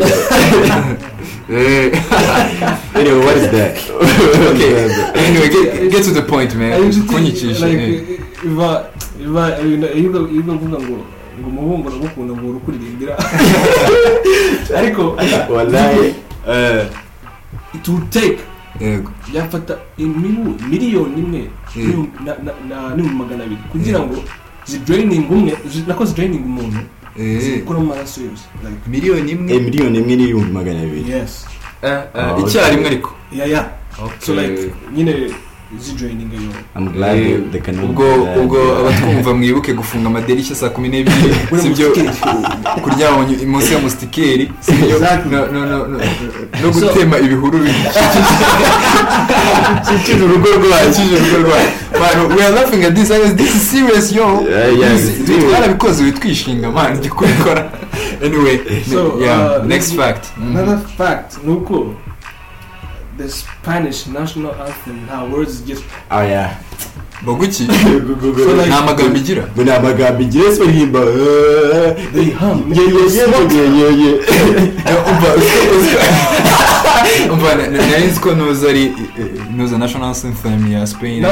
[1.53, 1.93] eh.
[2.99, 3.75] Anyway what is that?
[4.51, 4.73] Okay.
[5.25, 6.73] Anyway get, get to the point man.
[6.73, 6.89] Eh.
[8.45, 8.85] iva
[9.21, 10.97] iva iyo uvuga ngo
[11.39, 13.15] ngo umuhungu ndagukunda ngo urukuririmbira.
[14.79, 15.17] Ariko
[15.55, 16.15] wallahi.
[17.75, 18.39] it will take
[18.81, 19.11] yego.
[19.35, 21.41] Yafata imibu miliyoni imwe
[21.77, 23.61] n'ibihumbi- na- na- na- n'ibihumbi magana abiri.
[23.73, 24.17] Kugira ngo
[24.67, 25.53] zidraining umwe
[25.87, 26.79] nako zidraining umuntu
[27.19, 28.83] eh zikora mu maraso yose like.
[28.91, 29.55] Miliyoni imwe?
[29.55, 31.11] Eh, miliyoni imwe n'ibihumbi magana abiri.
[31.11, 31.47] Yes.
[31.83, 33.11] Eh, eh, icyarimwe ariko.
[33.33, 33.63] Ya ya.
[34.21, 35.13] So like nyine
[37.85, 38.05] ubwo
[38.41, 41.35] ubwo abatwumva mwibuke gufunga amadirishya saa kumi n'ebyiri.
[41.63, 41.87] Sibyo
[42.83, 44.99] kuryama mu- munsi ya musitikeri sibyo
[46.63, 47.59] no gutema ibihuru
[49.75, 53.11] bikikije urugo rwacu bikikije urugo rwacu man we are laughing at this.
[53.11, 54.45] I this is serious yo.
[55.51, 56.97] Twarabikoze witwishinga man.
[56.99, 57.71] Njye kubikora
[58.25, 58.59] anyway
[58.93, 60.25] So, yeah uh, next fact.
[60.51, 61.33] Another fact.
[61.45, 61.95] Ni uko
[63.19, 66.55] the spanish national anthem nta words just oh yeah.
[67.27, 72.73] Baguki So, like- nta magambo igira ngo ni amagambo igiye se baririmba eh, they hum
[72.75, 72.93] ye ye
[73.55, 74.11] ye ye ye
[75.11, 75.29] umva
[77.33, 78.93] umva na- na- nari nzi ko nuza ari
[79.57, 81.23] nuza national anthem ya spain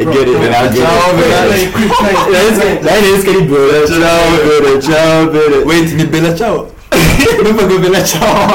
[0.00, 0.08] it.
[0.08, 0.62] Bella.
[2.82, 6.68] Nari nzi ko ari ciao bora wait ni bella ciao
[7.44, 8.48] numvaga bella ciao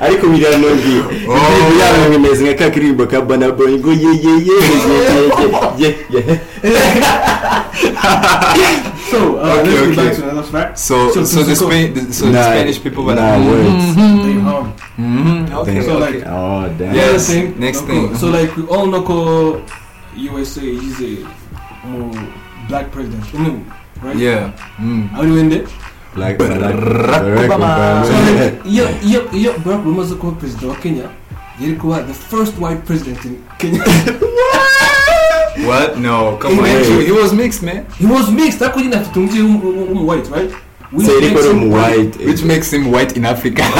[0.00, 1.32] ariko biriya nongeye indirimbo
[1.80, 4.56] yabo ngo imeze nka ka karirimbo ka bana boy ngo ye ye ye
[5.78, 6.22] ye ye ye ye
[9.10, 9.96] so uh, Okay, let's okay.
[9.96, 10.78] back to another fact.
[10.78, 13.48] So So, so the so- spain the- so the Nah, spanish people were nah, like
[13.48, 13.94] words.
[13.96, 16.00] they hum Mhm, okay So, okay.
[16.20, 16.94] like- oh damn.
[16.94, 18.04] Yes, thing, next no, thing.
[18.20, 19.16] so like we all know ko
[20.18, 21.24] USA is a
[21.86, 22.10] more
[22.68, 23.24] black president.
[23.32, 23.64] Mm,
[24.02, 24.16] right?
[24.18, 24.52] Yeah.
[24.76, 25.08] Mm.
[25.14, 25.64] how do you end it?
[26.14, 28.04] Black Barack Obama.
[28.64, 31.02] iyo iyo iyo Barack Obama aza kuba perezida wa Kenya.
[31.60, 33.82] Yari kuba the first white president in Kenya.
[35.66, 35.98] What?
[35.98, 36.66] No come on.
[37.06, 37.86] He was mixed man.
[37.98, 38.62] He was mixed.
[38.62, 40.52] Ariko nyine afite umubyeyi w'umu- w'umu white right?
[40.92, 42.16] Which makes him white.
[42.26, 43.62] Which makes him white in africa.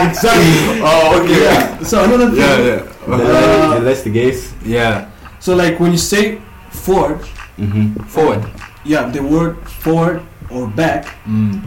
[0.00, 0.80] Exactly.
[0.82, 1.42] Oh okay.
[1.44, 1.82] Yeah.
[1.84, 2.40] So another thing.
[2.40, 2.80] Yeah yeah.
[3.06, 4.52] The- the less the gays.
[4.64, 5.08] Yeah.
[5.40, 6.38] So like when you say
[6.70, 7.20] forward
[7.58, 7.92] Mhm.
[8.08, 8.40] forward
[8.84, 11.60] yeah the word forward or back mm.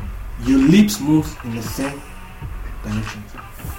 [0.46, 2.02] your lips move in the same
[2.84, 3.22] direction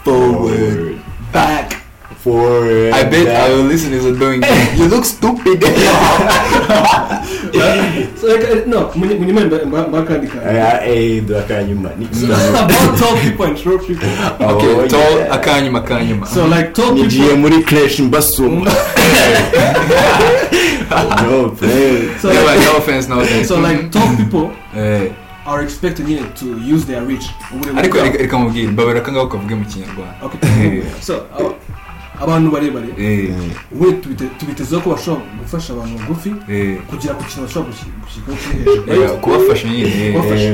[0.05, 0.99] forward
[1.33, 1.81] back
[2.19, 3.51] forward I bet back.
[3.51, 4.43] our listeners are doing.
[4.79, 5.63] You look stupid.
[8.17, 12.09] so like uh, no mwenye mwenye mwenye mba mba kandika Aya, eh durakanyuma ni
[12.59, 14.09] about tall people and short people
[14.41, 15.35] okay, Oh, tall yeah.
[15.35, 16.27] akanyuma akanyuma.
[16.27, 18.71] so like tall nigiye people muri clash mbasuma
[20.91, 23.49] no friend so like, no offense, no offense.
[23.49, 25.13] so like tall people Eh,
[25.47, 27.27] are expected you know, to use their reach.
[27.77, 30.15] Ariko reka mubwire mbabara kangaho kavuge mu kinyarwanda.
[30.23, 30.83] okay.
[31.01, 31.55] So aba-
[32.21, 32.89] abantu barebare
[33.73, 36.31] we tubite- tubitezeho ko bashobora gufasha abantu bagufi
[36.91, 37.73] kugira ku kintu bashobora
[38.05, 40.13] gushyikaho kiri hejuru kubafasha nyine.
[40.13, 40.53] Kubafasha.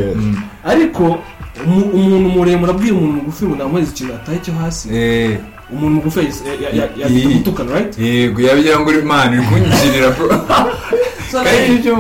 [0.65, 1.19] ariko
[1.67, 4.89] umuntu muremure abwiye umuntu mugufi ngo namuhereza ikintu ataye cyo hasi.
[4.95, 5.39] Eh,
[5.73, 6.25] umuntu mugufi ya-
[6.63, 7.99] ya- ya- yahita gutukana right?
[7.99, 10.29] yego yabigira ngo uri man uri kunyigirira bro.
[11.31, 11.95] So Kandi ibyo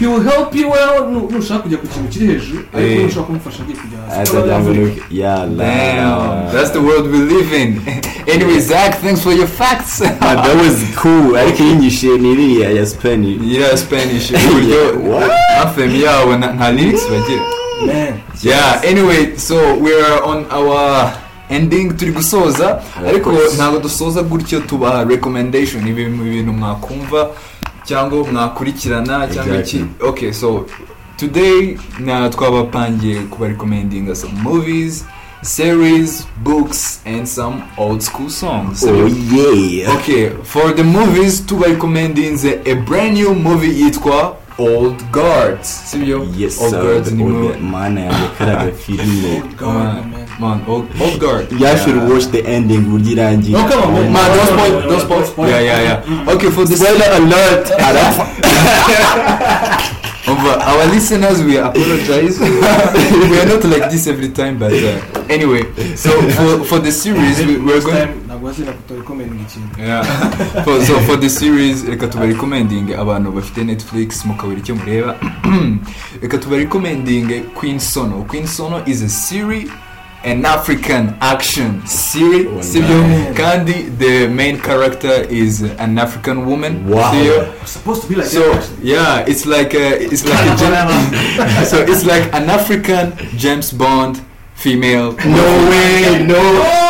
[0.00, 1.04] he will help you well.
[1.10, 3.02] Nu- nushaka kujya ku kintu kiri hejuru ariko Eh.
[3.04, 4.32] nushaka kumufasha agiye kujya hasi.
[6.52, 7.80] That's the world we live in.
[8.34, 10.00] anyway, Zach, thanks for your facts.
[10.00, 11.36] Ah, that was cool.
[11.36, 13.38] Ariko yinyishiye ni iriya ya spanish.
[13.44, 14.30] Yeah, Spanish.
[14.32, 14.80] uburyo
[15.62, 17.42] anthem yabo nta lyrics bagira.
[17.86, 21.12] Man yeah anyway so we are on our
[21.50, 21.96] ending.
[21.96, 25.88] Turi gusoza ariko ntabwo dusoza gutyo tubaha recommendation.
[25.88, 27.30] Ibintu ibintu mwakumva
[27.84, 29.84] cyangwa mwakurikirana cyangwa iki.
[30.00, 30.66] Okay so
[31.16, 35.04] today na twabapangiye kuba recommending some movies
[35.42, 38.84] series books and some old school songs.
[38.84, 39.96] Oh yeah.
[39.96, 46.60] Okay for the movies tuba recommending a brand new movie yitwa old guards sibyo yes
[46.62, 50.26] old guards ni mo mana yanjye karaga filime God, man.
[50.40, 54.12] man old, old guard you should watch the ending burya irangiye Oh, come on, man.
[54.12, 55.24] Man, don't spoil, No, no, don't no, spoil.
[55.24, 55.48] spoil.
[55.50, 56.32] Yeah, yeah, yeah.
[56.34, 58.24] Okay, for the spoiler alert arapfa
[60.28, 62.38] Over our listeners, we apologize.
[62.38, 65.64] we are not like this every time, but uh, anyway.
[65.96, 68.29] So for for the series, we, we're going.
[68.40, 74.58] Ntabwo wazina kutorekomendinga ikintu so for the series, reka tuba recommending abantu bafite Netflix mukabura
[74.58, 75.16] icyo mureba.
[76.22, 78.24] reka tuba recommending Queen Sono.
[78.24, 79.70] Queen Sono is a series.
[80.22, 83.08] An African action series, Oh, sibyo?
[83.08, 83.34] nice.
[83.34, 86.86] kandi the main character is an African woman.
[86.90, 87.10] Wow.
[87.12, 87.66] sibyo?
[87.66, 92.04] Supposed to be like So that yeah, it's like a, it's like a so it's
[92.04, 94.20] like an African James Bond
[94.60, 95.12] female.
[95.24, 96.36] no way no.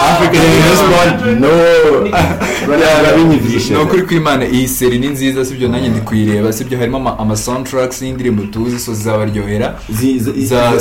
[0.02, 1.50] African James Bond no.
[3.70, 5.68] Ni ukuri kw'imana iyi seri ni nziza sibyo?
[5.68, 6.78] Nanjye ndi kuyireba sibyo?
[6.78, 9.78] Harimo ama, soundtracks y'indirimbo tuzi so zizabaryohera.
[10.38, 10.72] Za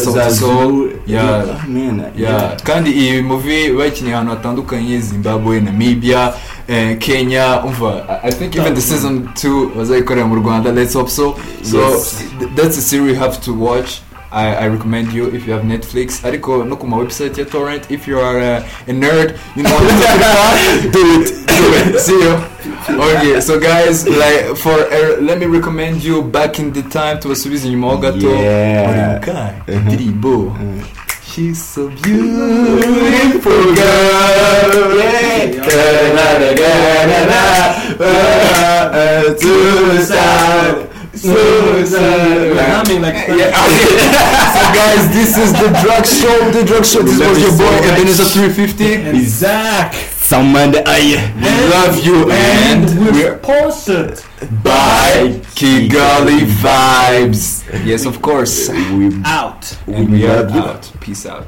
[1.07, 1.67] yeah.
[1.67, 2.61] man yeah.
[2.63, 6.33] kandi iyi movie bayikiniye ahantu hatandukanye zimbabwe namibia
[6.67, 11.35] eh, kenya umva I- think even the season 2 bazayikorera mu rwanda let's hope so.
[11.63, 11.77] So
[12.55, 14.01] that's a series you have to watch.
[14.31, 16.21] I, I recommend you if you have Netflix.
[16.23, 17.89] Ariko no ku ma website ya torrent.
[17.91, 21.27] If you are uh, a nerd you know what to do it.
[21.47, 21.99] Do it.
[21.99, 22.37] See you.
[22.89, 27.65] Okay so guys like for uh, let me recommend you back in the time tubasubize
[27.67, 29.61] inyuma ho gato Yeah.
[29.67, 30.83] Indirimbo Mm.
[31.29, 35.29] She's so beautiful girl.
[39.37, 40.88] Suicide.
[41.23, 43.51] You're humming like Yeah,
[44.55, 46.51] so guys, this is the drug show.
[46.51, 47.01] The drug show.
[47.01, 48.93] This was your boy Ebenezer 350.
[48.95, 49.93] And Zach.
[49.93, 50.99] someone I
[51.35, 54.21] We love you and we're we're sponsored.
[54.63, 57.63] by Kigali Vibes.
[57.85, 58.69] Yes, of course.
[58.69, 59.77] we Out.
[59.87, 60.59] And we are you.
[60.59, 60.91] out.
[61.01, 61.47] Peace out.